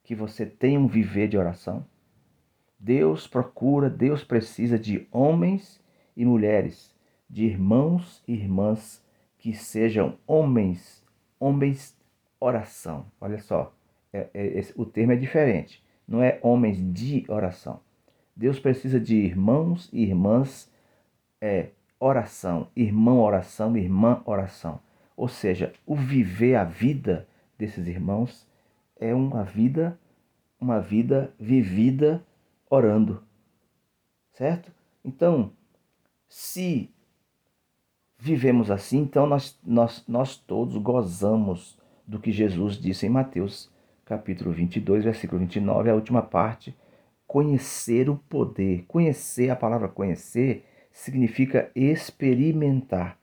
Que 0.03 0.13
você 0.13 0.45
tem 0.45 0.77
um 0.77 0.87
viver 0.87 1.29
de 1.29 1.37
oração? 1.37 1.85
Deus 2.77 3.27
procura, 3.27 3.89
Deus 3.89 4.25
precisa 4.25 4.77
de 4.77 5.07
homens 5.11 5.81
e 6.17 6.25
mulheres, 6.25 6.93
de 7.29 7.45
irmãos 7.45 8.23
e 8.27 8.33
irmãs 8.33 9.05
que 9.37 9.53
sejam 9.53 10.17
homens, 10.25 11.05
homens 11.39 11.95
oração. 12.39 13.05
Olha 13.21 13.39
só, 13.39 13.73
é, 14.11 14.27
é, 14.33 14.61
o 14.75 14.85
termo 14.85 15.13
é 15.13 15.15
diferente. 15.15 15.83
Não 16.07 16.23
é 16.23 16.39
homens 16.41 16.77
de 16.93 17.23
oração. 17.29 17.79
Deus 18.35 18.59
precisa 18.59 18.99
de 18.99 19.15
irmãos 19.15 19.89
e 19.93 20.03
irmãs 20.03 20.71
é, 21.39 21.69
oração, 21.99 22.67
irmão 22.75 23.19
oração, 23.19 23.75
irmã 23.75 24.21
oração 24.25 24.79
Ou 25.15 25.27
seja, 25.27 25.73
o 25.85 25.95
viver 25.95 26.55
a 26.55 26.63
vida 26.63 27.27
desses 27.57 27.87
irmãos 27.87 28.47
é 28.99 29.13
uma 29.13 29.43
vida, 29.43 29.99
uma 30.59 30.79
vida 30.79 31.33
vivida 31.39 32.23
orando. 32.69 33.23
Certo? 34.33 34.71
Então, 35.03 35.51
se 36.27 36.89
vivemos 38.17 38.71
assim, 38.71 38.99
então 38.99 39.27
nós, 39.27 39.59
nós, 39.63 40.03
nós 40.07 40.35
todos 40.35 40.75
gozamos 40.77 41.77
do 42.05 42.19
que 42.19 42.31
Jesus 42.31 42.79
disse 42.79 43.05
em 43.05 43.09
Mateus 43.09 43.69
capítulo 44.07 44.51
22, 44.51 45.03
versículo 45.03 45.39
29, 45.41 45.89
a 45.89 45.95
última 45.95 46.21
parte, 46.21 46.73
conhecer 47.27 48.09
o 48.09 48.15
poder. 48.15 48.85
Conhecer, 48.87 49.49
a 49.49 49.55
palavra 49.55 49.89
conhecer, 49.89 50.65
significa 50.93 51.69
experimentar. 51.75 53.19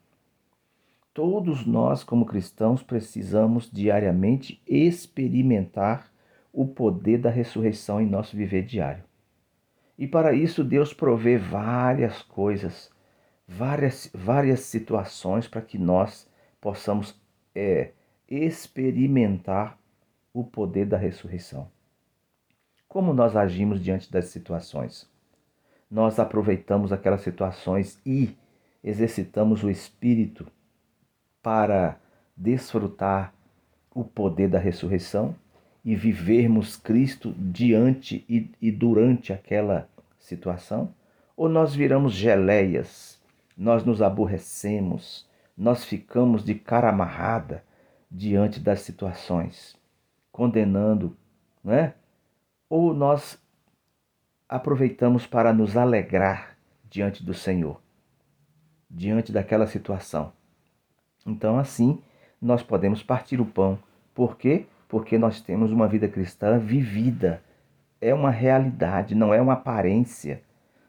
Todos 1.15 1.65
nós, 1.65 2.05
como 2.05 2.27
cristãos, 2.27 2.83
precisamos 2.83 3.71
diariamente 3.73 4.61
experimentar 4.67 6.13
o 6.53 6.67
poder 6.67 7.19
da 7.19 7.31
ressurreição 7.31 8.01
em 8.01 8.07
nosso 8.07 8.37
viver 8.37 8.65
diário. 8.65 9.03
E 9.99 10.07
para 10.07 10.35
isso, 10.35 10.63
Deus 10.63 10.93
provê 10.93 11.39
várias 11.39 12.21
coisas, 12.21 12.91
várias, 13.47 14.11
várias 14.13 14.61
situações 14.61 15.47
para 15.47 15.61
que 15.61 15.79
nós 15.79 16.29
possamos 16.61 17.15
é, 17.55 17.91
experimentar 18.29 19.79
o 20.33 20.43
poder 20.43 20.87
da 20.87 20.97
ressurreição. 20.97 21.69
Como 22.89 23.13
nós 23.13 23.37
agimos 23.37 23.83
diante 23.83 24.11
das 24.11 24.27
situações? 24.27 25.09
Nós 25.91 26.19
aproveitamos 26.19 26.93
aquelas 26.93 27.21
situações 27.21 28.01
e 28.05 28.37
exercitamos 28.83 29.63
o 29.63 29.71
espírito 29.71 30.47
para 31.43 31.99
desfrutar 32.37 33.33
o 33.95 34.03
poder 34.03 34.49
da 34.49 34.59
ressurreição 34.59 35.35
e 35.85 35.95
vivermos 35.95 36.77
Cristo 36.77 37.33
diante 37.37 38.25
e, 38.29 38.51
e 38.61 38.73
durante 38.73 39.33
aquela 39.33 39.89
situação? 40.19 40.93
Ou 41.37 41.49
nós 41.49 41.75
viramos 41.75 42.13
geleias, 42.13 43.21
nós 43.57 43.85
nos 43.85 44.03
aborrecemos, 44.03 45.29
nós 45.57 45.85
ficamos 45.85 46.45
de 46.45 46.55
cara 46.55 46.89
amarrada 46.89 47.65
diante 48.11 48.61
das 48.61 48.81
situações? 48.81 49.77
condenando, 50.35 51.17
não 51.63 51.73
é? 51.73 51.95
Ou 52.69 52.93
nós 52.93 53.41
aproveitamos 54.49 55.29
para 55.29 55.53
nos 55.53 55.77
alegrar 55.77 56.59
diante 56.91 57.25
do 57.25 57.33
Senhor, 57.33 57.81
diante 58.91 59.31
daquela 59.31 59.69
situação. 59.69 60.33
Então, 61.25 61.57
assim, 61.57 62.03
nós 62.43 62.65
podemos 62.65 63.01
partir 63.01 63.41
o 63.41 63.47
pão. 63.47 63.79
Por 64.13 64.37
quê? 64.37 64.67
Porque 64.89 65.17
nós 65.17 65.41
temos 65.41 65.71
uma 65.71 65.87
vida 65.87 66.09
cristã 66.09 66.59
vivida. 66.59 67.41
É 68.01 68.13
uma 68.13 68.33
realidade, 68.33 69.15
não 69.15 69.33
é 69.33 69.41
uma 69.41 69.53
aparência. 69.53 70.43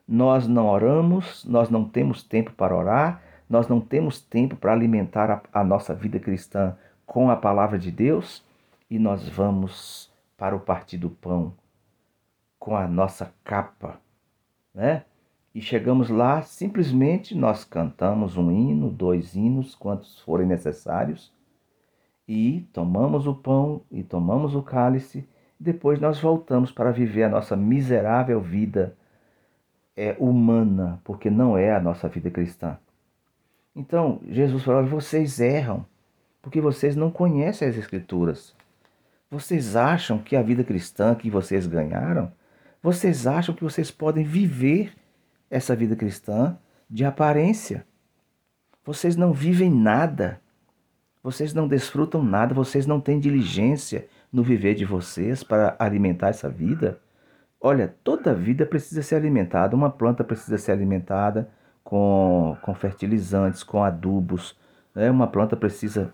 Nós 0.07 0.47
não 0.47 0.67
oramos, 0.67 1.43
nós 1.45 1.69
não 1.69 1.83
temos 1.83 2.23
tempo 2.23 2.51
para 2.53 2.75
orar, 2.75 3.21
nós 3.49 3.67
não 3.67 3.79
temos 3.79 4.21
tempo 4.21 4.55
para 4.55 4.73
alimentar 4.73 5.31
a, 5.31 5.59
a 5.61 5.63
nossa 5.63 5.93
vida 5.93 6.19
cristã 6.19 6.75
com 7.05 7.29
a 7.29 7.35
palavra 7.35 7.77
de 7.77 7.91
Deus 7.91 8.43
e 8.89 8.99
nós 8.99 9.27
vamos 9.27 10.11
para 10.37 10.55
o 10.55 10.59
partir 10.59 10.97
do 10.97 11.09
pão 11.09 11.53
com 12.59 12.75
a 12.75 12.87
nossa 12.87 13.33
capa, 13.43 13.99
né? 14.73 15.03
E 15.53 15.61
chegamos 15.61 16.09
lá, 16.09 16.41
simplesmente 16.41 17.33
nós 17.33 17.63
cantamos 17.63 18.35
um 18.35 18.51
hino, 18.51 18.89
dois 18.89 19.35
hinos, 19.35 19.73
quantos 19.73 20.19
forem 20.19 20.45
necessários, 20.45 21.31
e 22.27 22.67
tomamos 22.73 23.25
o 23.25 23.33
pão 23.33 23.81
e 23.89 24.03
tomamos 24.03 24.53
o 24.53 24.61
cálice, 24.61 25.29
depois 25.57 25.99
nós 26.01 26.19
voltamos 26.19 26.71
para 26.71 26.91
viver 26.91 27.23
a 27.23 27.29
nossa 27.29 27.55
miserável 27.55 28.41
vida 28.41 28.97
é, 29.95 30.15
humana, 30.19 30.99
porque 31.03 31.29
não 31.29 31.57
é 31.57 31.73
a 31.73 31.79
nossa 31.79 32.07
vida 32.07 32.29
cristã. 32.29 32.77
Então, 33.75 34.21
Jesus 34.27 34.63
falou: 34.63 34.85
vocês 34.85 35.39
erram, 35.39 35.85
porque 36.41 36.61
vocês 36.61 36.95
não 36.95 37.11
conhecem 37.11 37.67
as 37.67 37.77
Escrituras. 37.77 38.55
Vocês 39.29 39.75
acham 39.75 40.19
que 40.19 40.35
a 40.35 40.41
vida 40.41 40.63
cristã 40.63 41.15
que 41.15 41.29
vocês 41.29 41.65
ganharam, 41.65 42.31
vocês 42.81 43.25
acham 43.25 43.55
que 43.55 43.63
vocês 43.63 43.89
podem 43.89 44.23
viver 44.23 44.93
essa 45.49 45.75
vida 45.75 45.95
cristã 45.95 46.57
de 46.89 47.03
aparência? 47.03 47.85
Vocês 48.85 49.15
não 49.15 49.33
vivem 49.33 49.71
nada. 49.71 50.39
Vocês 51.23 51.55
não 51.55 51.67
desfrutam 51.67 52.23
nada, 52.23 52.53
vocês 52.53 52.85
não 52.85 53.01
têm 53.01 53.19
diligência 53.19 54.07
no 54.31 54.43
viver 54.43 54.75
de 54.75 54.85
vocês 54.85 55.43
para 55.43 55.75
alimentar 55.79 56.27
essa 56.27 56.47
vida. 56.47 57.01
Olha, 57.67 57.95
toda 58.03 58.31
vida 58.31 58.63
precisa 58.63 59.01
ser 59.01 59.15
alimentada, 59.15 59.75
uma 59.75 59.89
planta 59.89 60.23
precisa 60.23 60.55
ser 60.55 60.71
alimentada 60.71 61.49
com, 61.83 62.55
com 62.61 62.75
fertilizantes, 62.75 63.63
com 63.63 63.83
adubos, 63.83 64.55
né? 64.93 65.09
uma 65.09 65.25
planta 65.25 65.57
precisa 65.57 66.13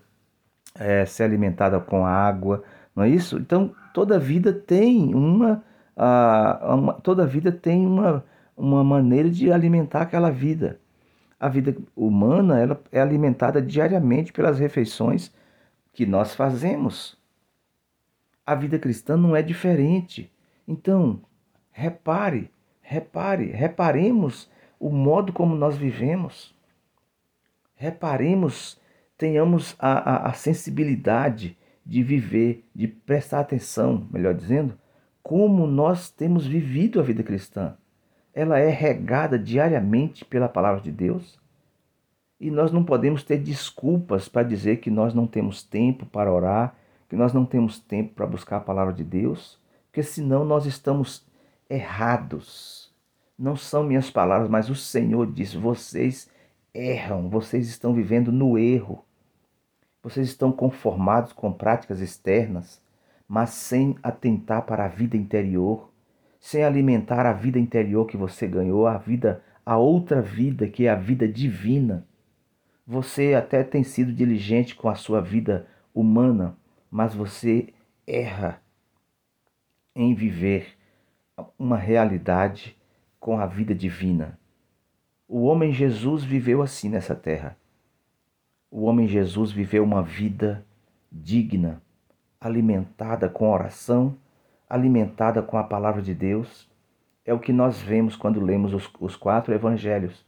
é, 0.74 1.04
ser 1.04 1.24
alimentada 1.24 1.78
com 1.78 2.06
água, 2.06 2.64
não 2.96 3.04
é 3.04 3.10
isso? 3.10 3.36
Então, 3.36 3.74
toda 3.92 4.18
vida 4.18 4.50
tem 4.50 5.14
uma, 5.14 5.62
a, 5.94 6.74
uma 6.74 6.94
toda 6.94 7.26
vida 7.26 7.52
tem 7.52 7.86
uma, 7.86 8.24
uma 8.56 8.82
maneira 8.82 9.28
de 9.28 9.52
alimentar 9.52 10.00
aquela 10.00 10.30
vida. 10.30 10.80
A 11.38 11.50
vida 11.50 11.76
humana 11.94 12.60
ela 12.60 12.80
é 12.90 12.98
alimentada 12.98 13.60
diariamente 13.60 14.32
pelas 14.32 14.58
refeições 14.58 15.30
que 15.92 16.06
nós 16.06 16.34
fazemos. 16.34 17.14
A 18.46 18.54
vida 18.54 18.78
cristã 18.78 19.18
não 19.18 19.36
é 19.36 19.42
diferente. 19.42 20.32
Então, 20.66 21.20
repare, 21.72 22.50
repare, 22.80 23.46
reparemos 23.46 24.50
o 24.78 24.90
modo 24.90 25.32
como 25.32 25.56
nós 25.56 25.76
vivemos. 25.76 26.54
Reparemos, 27.74 28.80
tenhamos 29.16 29.74
a, 29.78 29.92
a, 29.92 30.28
a 30.28 30.32
sensibilidade 30.34 31.56
de 31.84 32.02
viver, 32.02 32.64
de 32.74 32.86
prestar 32.86 33.40
atenção, 33.40 34.06
melhor 34.12 34.34
dizendo, 34.34 34.78
como 35.22 35.66
nós 35.66 36.10
temos 36.10 36.46
vivido 36.46 37.00
a 37.00 37.02
vida 37.02 37.22
cristã. 37.22 37.76
Ela 38.34 38.58
é 38.58 38.70
regada 38.70 39.38
diariamente 39.38 40.24
pela 40.24 40.48
palavra 40.48 40.80
de 40.80 40.90
Deus. 40.90 41.40
E 42.40 42.50
nós 42.50 42.72
não 42.72 42.84
podemos 42.84 43.22
ter 43.22 43.38
desculpas 43.38 44.28
para 44.28 44.42
dizer 44.42 44.78
que 44.78 44.90
nós 44.90 45.14
não 45.14 45.26
temos 45.26 45.62
tempo 45.62 46.06
para 46.06 46.32
orar, 46.32 46.74
que 47.08 47.16
nós 47.16 47.32
não 47.32 47.44
temos 47.44 47.78
tempo 47.78 48.14
para 48.14 48.26
buscar 48.26 48.56
a 48.56 48.60
palavra 48.60 48.92
de 48.92 49.04
Deus, 49.04 49.60
porque 49.86 50.02
senão 50.02 50.44
nós 50.44 50.66
estamos 50.66 51.24
errados. 51.72 52.92
Não 53.38 53.56
são 53.56 53.82
minhas 53.82 54.10
palavras, 54.10 54.48
mas 54.48 54.68
o 54.68 54.74
Senhor 54.74 55.30
diz: 55.32 55.54
vocês 55.54 56.30
erram, 56.74 57.28
vocês 57.28 57.68
estão 57.68 57.94
vivendo 57.94 58.30
no 58.30 58.58
erro. 58.58 59.04
Vocês 60.02 60.28
estão 60.28 60.52
conformados 60.52 61.32
com 61.32 61.52
práticas 61.52 62.00
externas, 62.00 62.80
mas 63.26 63.50
sem 63.50 63.96
atentar 64.02 64.62
para 64.62 64.84
a 64.84 64.88
vida 64.88 65.16
interior, 65.16 65.90
sem 66.40 66.64
alimentar 66.64 67.24
a 67.24 67.32
vida 67.32 67.58
interior 67.58 68.06
que 68.06 68.16
você 68.16 68.46
ganhou, 68.46 68.86
a 68.86 68.98
vida, 68.98 69.42
a 69.64 69.76
outra 69.76 70.20
vida 70.20 70.68
que 70.68 70.86
é 70.86 70.90
a 70.90 70.96
vida 70.96 71.26
divina. 71.26 72.06
Você 72.84 73.34
até 73.34 73.62
tem 73.62 73.84
sido 73.84 74.12
diligente 74.12 74.74
com 74.74 74.88
a 74.88 74.96
sua 74.96 75.20
vida 75.20 75.68
humana, 75.94 76.56
mas 76.90 77.14
você 77.14 77.72
erra 78.06 78.60
em 79.94 80.14
viver 80.14 80.81
uma 81.58 81.76
realidade 81.76 82.76
com 83.18 83.38
a 83.38 83.46
vida 83.46 83.74
divina. 83.74 84.38
O 85.28 85.44
homem 85.44 85.72
Jesus 85.72 86.24
viveu 86.24 86.62
assim 86.62 86.88
nessa 86.88 87.14
terra 87.14 87.56
o 88.72 88.84
homem 88.84 89.06
Jesus 89.06 89.52
viveu 89.52 89.84
uma 89.84 90.02
vida 90.02 90.64
digna, 91.10 91.82
alimentada 92.40 93.28
com 93.28 93.50
oração, 93.50 94.16
alimentada 94.66 95.42
com 95.42 95.58
a 95.58 95.62
palavra 95.62 96.00
de 96.00 96.14
Deus. 96.14 96.66
É 97.22 97.34
o 97.34 97.38
que 97.38 97.52
nós 97.52 97.82
vemos 97.82 98.16
quando 98.16 98.40
lemos 98.40 98.72
os, 98.72 98.90
os 98.98 99.14
quatro 99.14 99.52
evangelhos, 99.52 100.24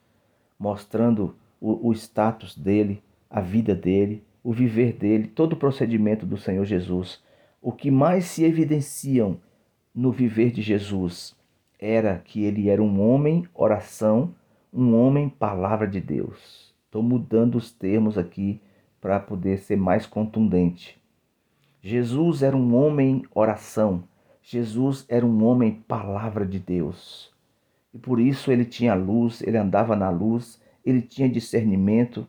mostrando 0.59 1.35
o, 1.59 1.89
o 1.89 1.93
status 1.95 2.55
dele, 2.55 3.03
a 3.31 3.41
vida 3.41 3.75
dele, 3.75 4.23
o 4.43 4.53
viver 4.53 4.93
dele, 4.93 5.27
todo 5.27 5.55
o 5.55 5.59
procedimento 5.59 6.27
do 6.27 6.37
Senhor 6.37 6.67
Jesus. 6.67 7.25
O 7.63 7.73
que 7.73 7.91
mais 7.91 8.27
se 8.27 8.45
evidenciam 8.45 9.39
no 9.95 10.11
viver 10.11 10.51
de 10.51 10.61
Jesus 10.61 11.37
era 11.79 12.19
que 12.19 12.43
ele 12.43 12.69
era 12.69 12.83
um 12.83 13.01
homem 13.01 13.47
oração, 13.55 14.35
um 14.73 14.99
homem 14.99 15.29
palavra 15.29 15.87
de 15.87 16.01
Deus. 16.01 16.75
Estou 16.87 17.03
mudando 17.03 17.55
os 17.55 17.71
termos 17.71 18.19
aqui 18.19 18.61
para 19.01 19.21
poder 19.21 19.59
ser 19.59 19.77
mais 19.77 20.05
contundente. 20.05 21.01
Jesus 21.81 22.43
era 22.43 22.57
um 22.57 22.75
homem 22.75 23.23
oração. 23.33 24.03
Jesus 24.43 25.05
era 25.09 25.25
um 25.25 25.45
homem 25.45 25.85
palavra 25.87 26.45
de 26.45 26.59
Deus. 26.59 27.33
E 27.93 27.99
por 27.99 28.19
isso 28.19 28.51
ele 28.51 28.65
tinha 28.65 28.95
luz, 28.95 29.43
ele 29.43 29.57
andava 29.57 29.95
na 29.95 30.11
luz, 30.11 30.61
ele 30.85 31.03
tinha 31.03 31.29
discernimento. 31.29 32.27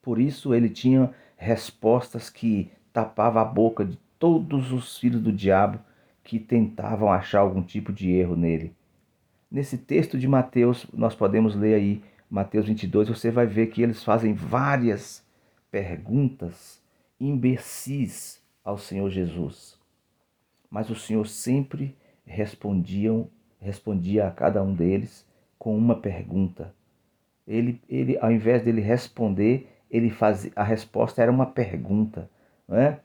Por 0.00 0.18
isso 0.18 0.52
ele 0.52 0.68
tinha 0.68 1.12
respostas 1.36 2.28
que 2.28 2.70
tapavam 2.92 3.40
a 3.40 3.44
boca 3.44 3.84
de 3.84 3.98
todos 4.18 4.72
os 4.72 4.98
filhos 4.98 5.20
do 5.20 5.32
diabo 5.32 5.78
que 6.24 6.38
tentavam 6.38 7.10
achar 7.10 7.40
algum 7.40 7.62
tipo 7.62 7.92
de 7.92 8.10
erro 8.10 8.36
nele. 8.36 8.74
Nesse 9.50 9.76
texto 9.76 10.18
de 10.18 10.26
Mateus, 10.26 10.86
nós 10.92 11.14
podemos 11.14 11.54
ler 11.54 11.74
aí, 11.74 12.02
Mateus 12.30 12.66
22, 12.66 13.08
você 13.08 13.30
vai 13.30 13.46
ver 13.46 13.66
que 13.66 13.82
eles 13.82 14.02
fazem 14.02 14.32
várias 14.32 15.22
perguntas 15.70 16.82
imbecis 17.20 18.42
ao 18.64 18.78
Senhor 18.78 19.10
Jesus. 19.10 19.78
Mas 20.70 20.88
o 20.88 20.94
Senhor 20.94 21.26
sempre 21.26 21.94
respondiam, 22.24 23.28
respondia 23.60 24.26
a 24.26 24.30
cada 24.30 24.62
um 24.62 24.74
deles 24.74 25.26
com 25.58 25.76
uma 25.76 25.96
pergunta. 25.96 26.74
Ele, 27.46 27.80
ele 27.88 28.16
ao 28.18 28.32
invés 28.32 28.62
dele 28.62 28.80
responder, 28.80 29.68
ele 29.90 30.08
fazia, 30.08 30.50
a 30.56 30.62
resposta 30.62 31.20
era 31.22 31.30
uma 31.30 31.46
pergunta. 31.46 32.30
Não 32.66 32.78
é? 32.78 33.00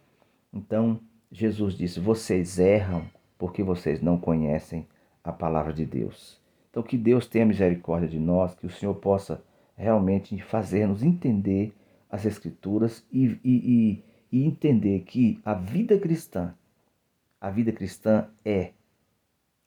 Então, 0.54 1.00
Jesus 1.32 1.76
disse: 1.76 2.00
Vocês 2.00 2.58
erram 2.58 3.06
porque 3.38 3.64
vocês 3.64 4.02
não 4.02 4.18
conhecem 4.18 4.88
a 5.24 5.32
palavra 5.32 5.74
de 5.74 5.86
Deus. 5.86 6.42
Então, 6.70 6.82
que 6.82 6.98
Deus 6.98 7.28
tenha 7.28 7.46
misericórdia 7.46 8.08
de 8.08 8.20
nós, 8.20 8.56
que 8.56 8.66
o 8.66 8.70
Senhor 8.70 8.96
possa 8.96 9.44
realmente 9.76 10.40
fazer-nos 10.42 11.04
entender 11.04 11.74
as 12.10 12.26
Escrituras 12.26 13.06
e, 13.12 13.38
e, 13.44 14.04
e, 14.32 14.46
entender 14.46 15.02
que 15.02 15.40
a 15.44 15.54
vida 15.54 16.00
cristã, 16.00 16.54
a 17.40 17.50
vida 17.50 17.72
cristã 17.72 18.28
é 18.44 18.72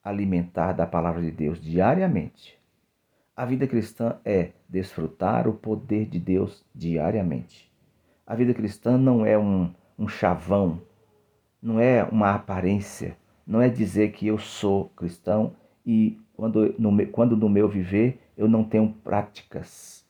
alimentar 0.03 0.73
da 0.73 0.87
palavra 0.87 1.21
de 1.21 1.31
Deus 1.31 1.61
diariamente. 1.61 2.59
A 3.35 3.45
vida 3.45 3.67
cristã 3.67 4.19
é 4.25 4.51
desfrutar 4.67 5.47
o 5.47 5.53
poder 5.53 6.07
de 6.07 6.19
Deus 6.19 6.65
diariamente. 6.73 7.71
A 8.25 8.35
vida 8.35 8.53
cristã 8.53 8.97
não 8.97 9.25
é 9.25 9.37
um, 9.37 9.73
um 9.97 10.07
chavão, 10.07 10.81
não 11.61 11.79
é 11.79 12.03
uma 12.03 12.33
aparência, 12.33 13.17
não 13.45 13.61
é 13.61 13.69
dizer 13.69 14.11
que 14.11 14.27
eu 14.27 14.37
sou 14.37 14.89
cristão 14.89 15.55
e 15.85 16.19
quando 16.33 16.73
no, 16.79 17.07
quando 17.07 17.37
no 17.37 17.49
meu 17.49 17.69
viver 17.69 18.19
eu 18.35 18.47
não 18.47 18.63
tenho 18.63 18.91
práticas. 19.03 20.05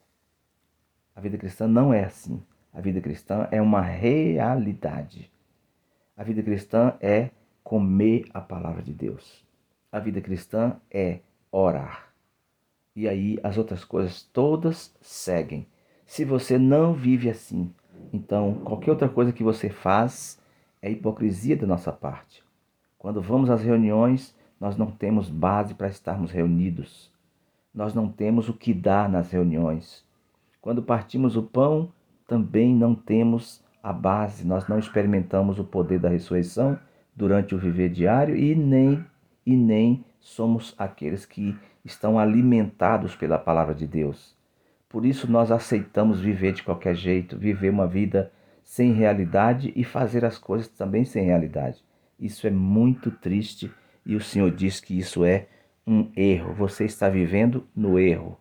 A 1.15 1.19
vida 1.19 1.37
cristã 1.37 1.67
não 1.67 1.93
é 1.93 2.05
assim. 2.05 2.41
A 2.73 2.79
vida 2.79 3.01
cristã 3.01 3.47
é 3.51 3.61
uma 3.61 3.81
realidade. 3.81 5.29
A 6.15 6.23
vida 6.23 6.41
cristã 6.41 6.93
é 7.01 7.31
comer 7.63 8.25
a 8.33 8.39
palavra 8.39 8.81
de 8.81 8.93
Deus. 8.93 9.45
A 9.91 9.99
vida 9.99 10.21
cristã 10.21 10.77
é 10.89 11.19
orar. 11.51 12.13
E 12.95 13.07
aí 13.07 13.37
as 13.43 13.57
outras 13.57 13.83
coisas 13.83 14.23
todas 14.23 14.95
seguem. 15.01 15.67
Se 16.05 16.23
você 16.23 16.57
não 16.57 16.93
vive 16.93 17.29
assim, 17.29 17.73
então 18.13 18.55
qualquer 18.63 18.91
outra 18.91 19.09
coisa 19.09 19.33
que 19.33 19.43
você 19.43 19.69
faz 19.69 20.40
é 20.81 20.89
hipocrisia 20.89 21.55
da 21.55 21.67
nossa 21.67 21.91
parte. 21.91 22.43
Quando 22.97 23.21
vamos 23.21 23.49
às 23.49 23.61
reuniões, 23.61 24.35
nós 24.59 24.77
não 24.77 24.87
temos 24.87 25.29
base 25.29 25.73
para 25.73 25.87
estarmos 25.87 26.31
reunidos. 26.31 27.11
Nós 27.73 27.93
não 27.93 28.09
temos 28.09 28.49
o 28.49 28.53
que 28.53 28.73
dar 28.73 29.09
nas 29.09 29.31
reuniões. 29.31 30.05
Quando 30.61 30.83
partimos 30.83 31.35
o 31.35 31.43
pão, 31.43 31.91
também 32.27 32.75
não 32.75 32.93
temos 32.93 33.63
a 33.81 33.91
base, 33.91 34.45
nós 34.45 34.67
não 34.67 34.77
experimentamos 34.77 35.57
o 35.59 35.63
poder 35.63 35.99
da 35.99 36.09
ressurreição 36.09 36.77
durante 37.15 37.55
o 37.55 37.57
viver 37.57 37.89
diário 37.89 38.35
e 38.35 38.55
nem 38.55 39.03
e 39.45 39.55
nem 39.55 40.05
somos 40.19 40.75
aqueles 40.77 41.25
que 41.25 41.57
estão 41.83 42.19
alimentados 42.19 43.15
pela 43.15 43.39
palavra 43.39 43.73
de 43.73 43.87
Deus. 43.87 44.35
Por 44.87 45.05
isso 45.05 45.29
nós 45.29 45.51
aceitamos 45.51 46.19
viver 46.19 46.53
de 46.53 46.63
qualquer 46.63 46.95
jeito, 46.95 47.37
viver 47.37 47.69
uma 47.69 47.87
vida 47.87 48.31
sem 48.71 48.93
realidade 48.93 49.73
e 49.75 49.83
fazer 49.83 50.23
as 50.23 50.37
coisas 50.37 50.69
também 50.69 51.03
sem 51.03 51.25
realidade. 51.25 51.83
Isso 52.17 52.47
é 52.47 52.49
muito 52.49 53.11
triste 53.11 53.69
e 54.05 54.15
o 54.15 54.21
Senhor 54.21 54.49
diz 54.49 54.79
que 54.79 54.97
isso 54.97 55.25
é 55.25 55.47
um 55.85 56.09
erro. 56.15 56.53
Você 56.53 56.85
está 56.85 57.09
vivendo 57.09 57.67
no 57.75 57.99
erro. 57.99 58.39